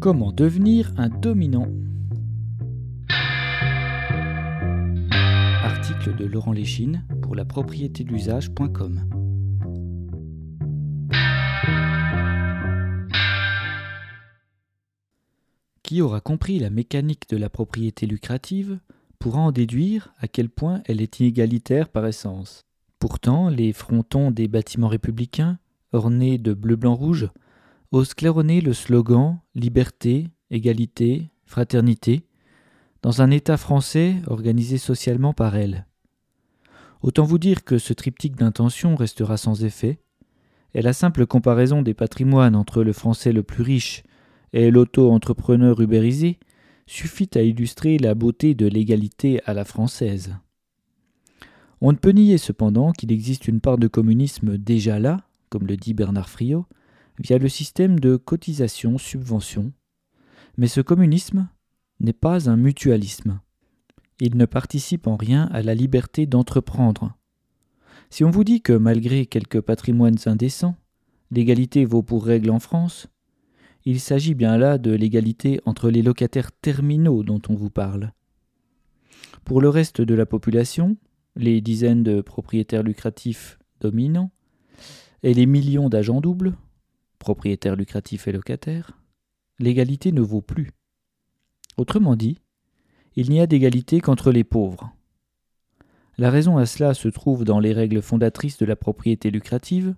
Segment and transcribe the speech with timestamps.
[0.00, 1.68] Comment devenir un dominant
[5.62, 9.06] Article de Laurent Léchine pour la propriété d'usage.com.
[15.82, 18.78] Qui aura compris la mécanique de la propriété lucrative
[19.18, 22.62] pourra en déduire à quel point elle est inégalitaire par essence?
[23.00, 25.58] Pourtant, les frontons des bâtiments républicains,
[25.92, 27.28] ornés de bleu-blanc-rouge,
[27.92, 32.22] osent claironner le slogan Liberté, égalité, fraternité,
[33.02, 35.86] dans un État français organisé socialement par elle.
[37.02, 39.98] Autant vous dire que ce triptyque d'intention restera sans effet,
[40.74, 44.04] et la simple comparaison des patrimoines entre le français le plus riche
[44.52, 46.38] et l'auto-entrepreneur ubérisé
[46.86, 50.36] suffit à illustrer la beauté de l'égalité à la française.
[51.80, 55.76] On ne peut nier cependant qu'il existe une part de communisme déjà là, comme le
[55.76, 56.66] dit Bernard Friot,
[57.20, 59.72] via le système de cotisation-subvention,
[60.56, 61.48] mais ce communisme
[62.00, 63.40] n'est pas un mutualisme.
[64.20, 67.16] Il ne participe en rien à la liberté d'entreprendre.
[68.08, 70.76] Si on vous dit que malgré quelques patrimoines indécents,
[71.30, 73.06] l'égalité vaut pour règle en France,
[73.84, 78.12] il s'agit bien là de l'égalité entre les locataires terminaux dont on vous parle.
[79.44, 80.96] Pour le reste de la population,
[81.36, 84.30] les dizaines de propriétaires lucratifs dominants,
[85.22, 86.56] et les millions d'agents doubles,
[87.20, 88.98] propriétaires lucratifs et locataires,
[89.60, 90.72] l'égalité ne vaut plus.
[91.76, 92.40] Autrement dit,
[93.14, 94.92] il n'y a d'égalité qu'entre les pauvres.
[96.18, 99.94] La raison à cela se trouve dans les règles fondatrices de la propriété lucrative,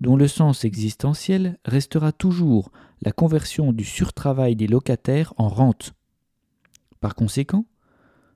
[0.00, 5.92] dont le sens existentiel restera toujours la conversion du surtravail des locataires en rente.
[7.00, 7.66] Par conséquent,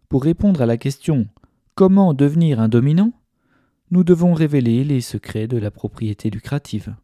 [0.09, 1.27] pour répondre à la question
[1.75, 3.13] Comment devenir un dominant?
[3.91, 6.95] Nous devons révéler les secrets de la propriété lucrative.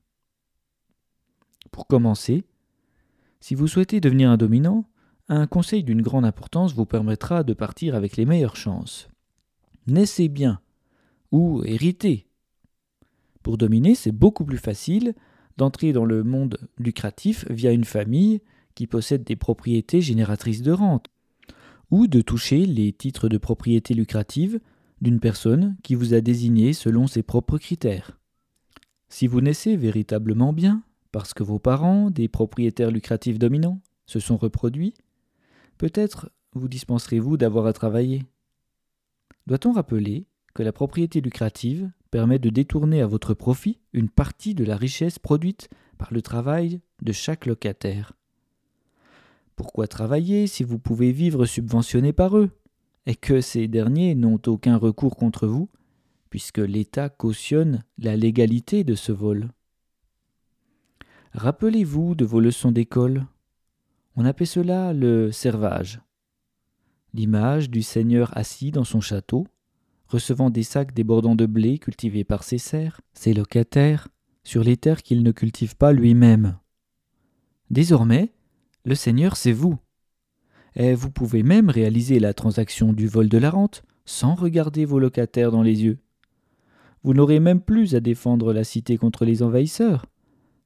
[1.74, 2.44] Pour commencer,
[3.40, 4.84] si vous souhaitez devenir un dominant,
[5.26, 9.08] un conseil d'une grande importance vous permettra de partir avec les meilleures chances.
[9.88, 10.60] Naissez bien
[11.32, 12.28] ou héritez.
[13.42, 15.14] Pour dominer, c'est beaucoup plus facile
[15.56, 18.40] d'entrer dans le monde lucratif via une famille
[18.76, 21.08] qui possède des propriétés génératrices de rente
[21.90, 24.60] ou de toucher les titres de propriété lucrative
[25.00, 28.20] d'une personne qui vous a désigné selon ses propres critères.
[29.08, 34.36] Si vous naissez véritablement bien, parce que vos parents, des propriétaires lucratifs dominants, se sont
[34.36, 34.94] reproduits,
[35.78, 38.24] peut-être vous dispenserez-vous d'avoir à travailler.
[39.46, 44.64] Doit-on rappeler que la propriété lucrative permet de détourner à votre profit une partie de
[44.64, 48.14] la richesse produite par le travail de chaque locataire?
[49.54, 52.50] Pourquoi travailler si vous pouvez vivre subventionné par eux
[53.06, 55.68] et que ces derniers n'ont aucun recours contre vous,
[56.28, 59.52] puisque l'État cautionne la légalité de ce vol?
[61.34, 63.26] Rappelez-vous de vos leçons d'école.
[64.14, 66.00] On appelle cela le servage.
[67.12, 69.48] L'image du seigneur assis dans son château,
[70.06, 74.06] recevant des sacs débordant de blé cultivés par ses serfs, ses locataires,
[74.44, 76.56] sur les terres qu'il ne cultive pas lui-même.
[77.68, 78.32] Désormais,
[78.84, 79.76] le Seigneur, c'est vous.
[80.76, 85.00] Et vous pouvez même réaliser la transaction du vol de la rente sans regarder vos
[85.00, 85.98] locataires dans les yeux.
[87.02, 90.06] Vous n'aurez même plus à défendre la cité contre les envahisseurs,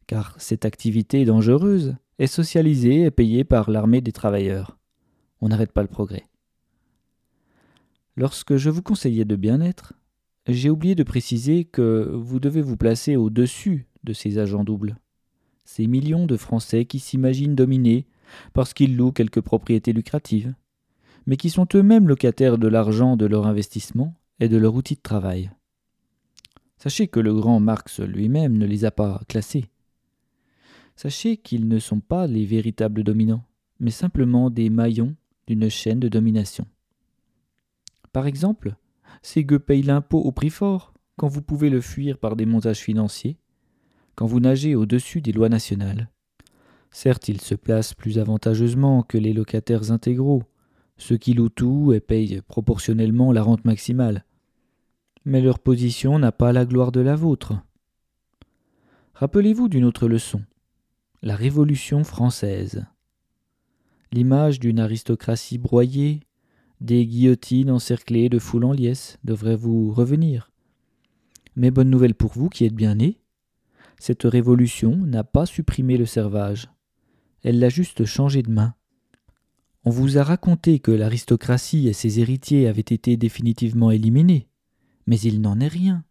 [0.09, 4.77] car cette activité dangereuse est socialisée et payée par l'armée des travailleurs.
[5.41, 6.29] On n'arrête pas le progrès.
[8.17, 9.93] Lorsque je vous conseillais de bien-être,
[10.49, 14.99] j'ai oublié de préciser que vous devez vous placer au-dessus de ces agents doubles
[15.69, 18.07] ces millions de Français qui s'imaginent dominés
[18.55, 20.55] parce qu'ils louent quelques propriétés lucratives,
[21.27, 25.03] mais qui sont eux-mêmes locataires de l'argent de leur investissement et de leur outil de
[25.03, 25.51] travail.
[26.79, 29.67] Sachez que le grand Marx lui-même ne les a pas classés.
[31.01, 33.45] Sachez qu'ils ne sont pas les véritables dominants,
[33.79, 35.15] mais simplement des maillons
[35.47, 36.67] d'une chaîne de domination.
[38.13, 38.75] Par exemple,
[39.23, 42.81] ces gueux payent l'impôt au prix fort quand vous pouvez le fuir par des montages
[42.81, 43.37] financiers
[44.17, 46.11] quand vous nagez au-dessus des lois nationales.
[46.91, 50.43] Certes, ils se placent plus avantageusement que les locataires intégraux,
[50.97, 54.25] ceux qui louent tout et payent proportionnellement la rente maximale.
[55.25, 57.55] Mais leur position n'a pas la gloire de la vôtre.
[59.15, 60.43] Rappelez-vous d'une autre leçon,
[61.23, 62.87] la Révolution française.
[64.13, 66.21] L'image d'une aristocratie broyée,
[66.81, 70.53] des guillotines encerclées de foules en liesse devrait vous revenir.
[71.57, 73.21] Mais bonne nouvelle pour vous qui êtes bien nés,
[73.99, 76.69] cette révolution n'a pas supprimé le servage,
[77.43, 78.75] elle l'a juste changé de main.
[79.85, 84.49] On vous a raconté que l'aristocratie et ses héritiers avaient été définitivement éliminés,
[85.09, 86.05] mais il n'en est rien.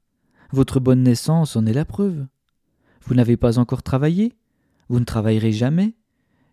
[0.51, 2.27] Votre bonne naissance en est la preuve.
[3.03, 4.33] Vous n'avez pas encore travaillé,
[4.89, 5.95] vous ne travaillerez jamais,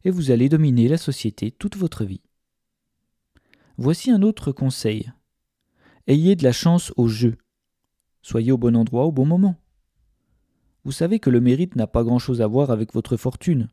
[0.04, 2.22] et vous allez dominer la société toute votre vie.
[3.76, 5.10] Voici un autre conseil.
[6.06, 7.36] Ayez de la chance au jeu.
[8.22, 9.56] Soyez au bon endroit au bon moment.
[10.84, 13.68] Vous savez que le mérite n'a pas grand-chose à voir avec votre fortune.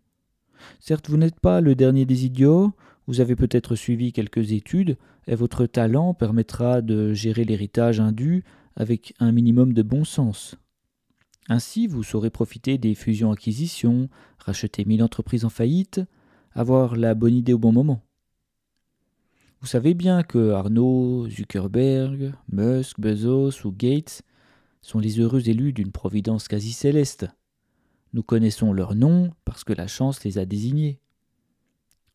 [0.80, 2.72] Certes, vous n'êtes pas le dernier des idiots,
[3.08, 4.98] vous avez peut-être suivi quelques études,
[5.28, 8.44] et votre talent permettra de gérer l'héritage indu
[8.76, 10.56] avec un minimum de bon sens.
[11.50, 14.10] Ainsi, vous saurez profiter des fusions-acquisitions,
[14.40, 16.02] racheter mille entreprises en faillite,
[16.54, 18.04] avoir la bonne idée au bon moment.
[19.62, 24.24] Vous savez bien que Arnaud, Zuckerberg, Musk, Bezos ou Gates
[24.82, 27.28] sont les heureux élus d'une providence quasi céleste.
[28.14, 31.00] Nous connaissons leurs noms parce que la chance les a désignés.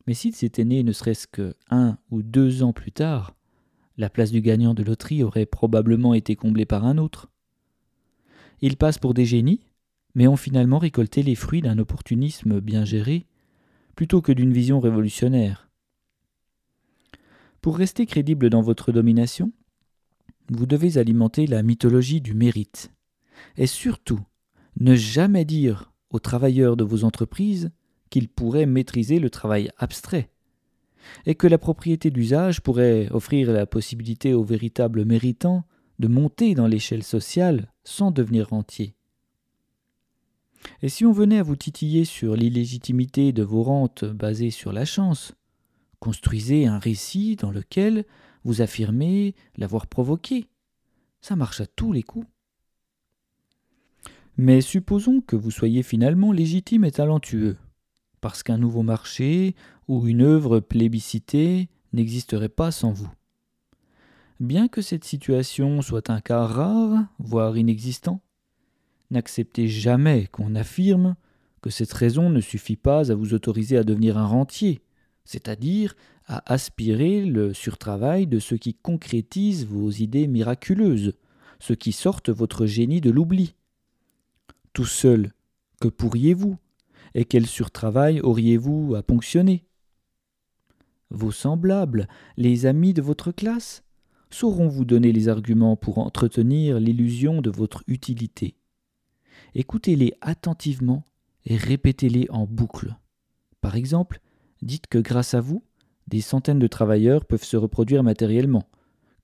[0.07, 3.37] Mais s'ils étaient nés ne serait-ce que un ou deux ans plus tard,
[3.97, 7.31] la place du gagnant de loterie aurait probablement été comblée par un autre.
[8.61, 9.61] Ils passent pour des génies,
[10.15, 13.27] mais ont finalement récolté les fruits d'un opportunisme bien géré,
[13.95, 15.69] plutôt que d'une vision révolutionnaire.
[17.61, 19.53] Pour rester crédible dans votre domination,
[20.51, 22.93] vous devez alimenter la mythologie du mérite,
[23.57, 24.21] et surtout
[24.79, 27.71] ne jamais dire aux travailleurs de vos entreprises
[28.11, 30.31] qu'ils pourraient maîtriser le travail abstrait,
[31.25, 35.65] et que la propriété d'usage pourrait offrir la possibilité aux véritables méritants
[35.99, 38.95] de monter dans l'échelle sociale sans devenir rentiers.
[40.83, 44.85] Et si on venait à vous titiller sur l'illégitimité de vos rentes basées sur la
[44.85, 45.35] chance,
[46.01, 48.05] construisez un récit dans lequel
[48.45, 50.47] vous affirmez l'avoir provoqué.
[51.21, 52.27] Ça marche à tous les coups.
[54.37, 57.57] Mais supposons que vous soyez finalement légitime et talentueux,
[58.21, 59.55] parce qu'un nouveau marché
[59.89, 63.11] ou une œuvre plébiscitée n'existerait pas sans vous.
[64.39, 68.21] Bien que cette situation soit un cas rare, voire inexistant,
[69.11, 71.17] n'acceptez jamais qu'on affirme
[71.63, 74.83] que cette raison ne suffit pas à vous autoriser à devenir un rentier,
[75.25, 75.95] c'est-à-dire
[76.27, 81.15] à aspirer le surtravail de ceux qui concrétisent vos idées miraculeuses,
[81.59, 83.55] ceux qui sortent votre génie de l'oubli,
[84.75, 85.33] tout seul,
[85.81, 86.59] que pourriez-vous
[87.15, 89.65] Et quel surtravail auriez-vous à ponctionner?
[91.09, 93.86] Vos semblables, les amis de votre classe,
[94.31, 98.57] sauront vous donner les arguments pour entretenir l'illusion de votre utilité?
[99.55, 101.05] Écoutez-les attentivement
[101.45, 102.97] et répétez-les en boucle.
[103.61, 104.21] Par exemple,
[104.63, 105.63] dites que grâce à vous,
[106.09, 108.69] des centaines de travailleurs peuvent se reproduire matériellement,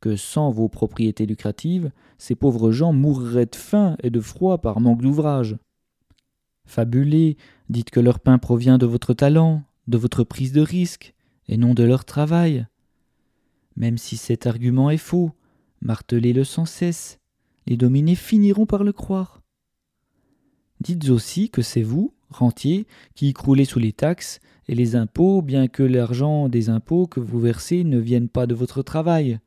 [0.00, 4.80] que sans vos propriétés lucratives, ces pauvres gens mourraient de faim et de froid par
[4.80, 5.56] manque d'ouvrage.
[6.64, 7.36] Fabulez,
[7.68, 11.14] dites que leur pain provient de votre talent, de votre prise de risque,
[11.48, 12.66] et non de leur travail.
[13.76, 15.32] Même si cet argument est faux,
[15.80, 17.18] martelez-le sans cesse,
[17.66, 19.42] les dominés finiront par le croire.
[20.80, 25.68] Dites aussi que c'est vous, rentiers, qui croulez sous les taxes et les impôts, bien
[25.68, 29.38] que l'argent des impôts que vous versez ne vienne pas de votre travail,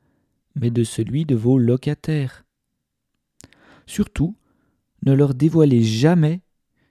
[0.55, 2.45] mais de celui de vos locataires.
[3.85, 4.35] Surtout,
[5.05, 6.41] ne leur dévoilez jamais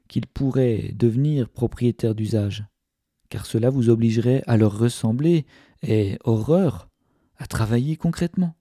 [0.09, 2.65] qu'ils pourraient devenir propriétaires d'usage,
[3.31, 5.47] car cela vous obligerait à leur ressembler
[5.83, 6.89] et, horreur,
[7.37, 8.55] à travailler concrètement.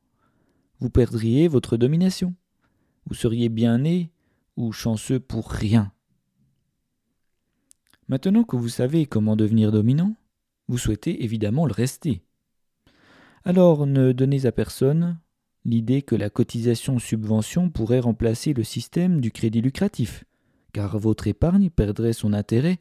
[0.80, 2.34] Vous perdriez votre domination.
[3.06, 4.12] Vous seriez bien né
[4.58, 5.92] ou chanceux pour rien.
[8.08, 10.16] Maintenant que vous savez comment devenir dominant,
[10.68, 12.22] vous souhaitez évidemment le rester.
[13.46, 15.20] Alors ne donnez à personne
[15.65, 20.25] l'idée que la cotisation-subvention pourrait remplacer le système du crédit lucratif,
[20.74, 22.80] car votre épargne perdrait son intérêt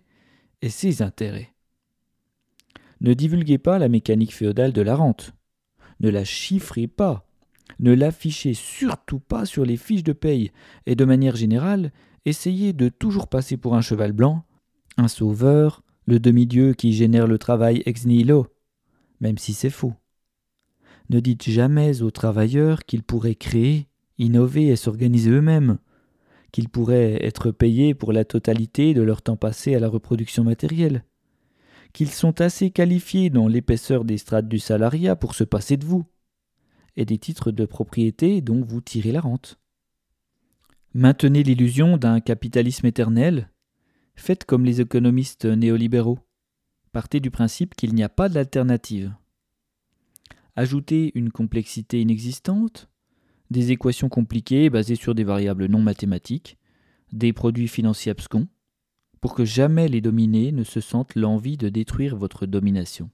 [0.63, 1.55] et ses intérêts.
[3.01, 5.35] Ne divulguez pas la mécanique féodale de la rente.
[6.03, 7.27] Ne la chiffrez pas.
[7.79, 10.51] Ne l'affichez surtout pas sur les fiches de paye.
[10.87, 11.93] Et de manière générale,
[12.25, 14.45] essayez de toujours passer pour un cheval blanc,
[14.97, 18.49] un sauveur, le demi-dieu qui génère le travail ex nihilo,
[19.21, 19.95] même si c'est faux.
[21.09, 23.87] Ne dites jamais aux travailleurs qu'ils pourraient créer,
[24.19, 25.79] innover et s'organiser eux-mêmes,
[26.51, 31.05] qu'ils pourraient être payés pour la totalité de leur temps passé à la reproduction matérielle,
[31.93, 36.05] qu'ils sont assez qualifiés dans l'épaisseur des strates du salariat pour se passer de vous,
[36.97, 39.59] et des titres de propriété dont vous tirez la rente.
[40.95, 43.51] Maintenez l'illusion d'un capitalisme éternel,
[44.15, 46.19] faites comme les économistes néolibéraux,
[46.93, 49.15] partez du principe qu'il n'y a pas d'alternative.
[50.55, 52.91] Ajouter une complexité inexistante,
[53.51, 56.59] des équations compliquées basées sur des variables non mathématiques,
[57.13, 58.49] des produits financiers abscons,
[59.23, 63.09] pour que jamais les dominés ne se sentent l'envie de détruire votre domination.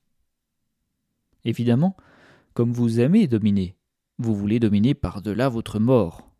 [1.44, 1.96] Évidemment,
[2.54, 3.76] comme vous aimez dominer,
[4.18, 6.32] vous voulez dominer par-delà votre mort.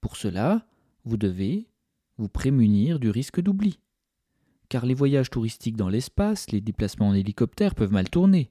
[0.00, 0.66] Pour cela,
[1.04, 1.68] vous devez
[2.18, 3.78] vous prémunir du risque d'oubli.
[4.70, 8.50] car les voyages touristiques dans l'espace, les déplacements en hélicoptère peuvent mal tourner.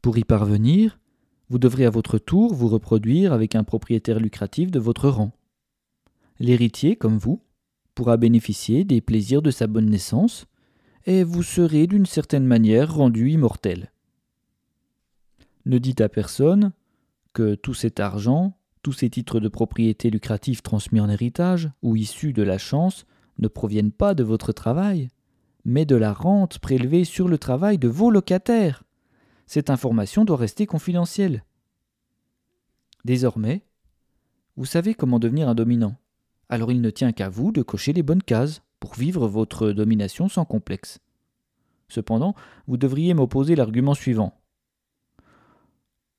[0.00, 0.98] Pour y parvenir,
[1.48, 5.32] vous devrez à votre tour vous reproduire avec un propriétaire lucratif de votre rang.
[6.38, 7.42] L'héritier, comme vous,
[7.98, 10.46] pourra bénéficier des plaisirs de sa bonne naissance,
[11.04, 13.90] et vous serez d'une certaine manière rendu immortel.
[15.66, 16.70] Ne dites à personne
[17.32, 22.32] que tout cet argent, tous ces titres de propriété lucratifs transmis en héritage ou issus
[22.32, 23.04] de la chance
[23.38, 25.08] ne proviennent pas de votre travail,
[25.64, 28.84] mais de la rente prélevée sur le travail de vos locataires.
[29.46, 31.42] Cette information doit rester confidentielle.
[33.04, 33.66] Désormais,
[34.56, 35.96] vous savez comment devenir un dominant.
[36.48, 40.28] Alors il ne tient qu'à vous de cocher les bonnes cases pour vivre votre domination
[40.28, 40.98] sans complexe.
[41.88, 42.34] Cependant,
[42.66, 44.40] vous devriez m'opposer l'argument suivant.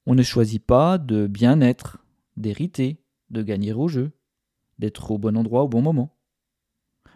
[0.06, 2.04] On ne choisit pas de bien être,
[2.38, 4.12] d'hériter, de gagner au jeu,
[4.80, 6.16] d'être au bon endroit au bon moment.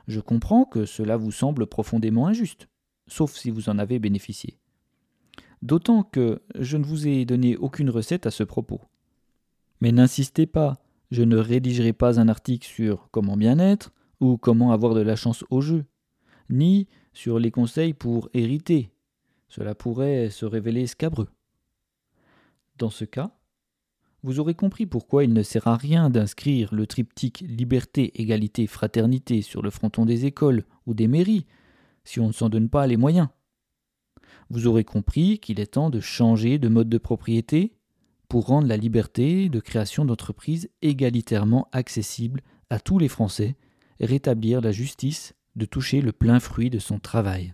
[0.08, 2.68] Je comprends que cela vous semble profondément injuste,
[3.08, 4.60] sauf si vous en avez bénéficié.
[5.62, 8.82] D'autant que je ne vous ai donné aucune recette à ce propos.
[9.80, 10.83] Mais n'insistez pas,
[11.14, 15.16] je ne rédigerai pas un article sur comment bien être ou comment avoir de la
[15.16, 15.86] chance au jeu,
[16.50, 18.90] ni sur les conseils pour hériter.
[19.48, 21.30] Cela pourrait se révéler scabreux.
[22.80, 23.30] Dans ce cas,
[24.24, 29.44] vous aurez compris pourquoi il ne sert à rien d'inscrire le triptyque liberté, égalité, fraternité
[29.44, 31.46] sur le fronton des écoles ou des mairies
[32.06, 33.28] si on ne s'en donne pas les moyens.
[34.50, 37.76] Vous aurez compris qu'il est temps de changer de mode de propriété
[38.34, 43.56] pour rendre la liberté de création d'entreprises égalitairement accessible à tous les Français
[44.00, 47.52] rétablir la justice de toucher le plein fruit de son travail.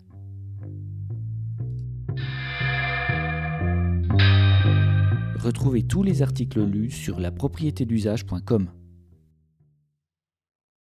[5.36, 7.30] Retrouvez tous les articles lus sur la.